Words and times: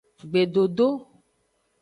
Gbedodo. 0.29 0.87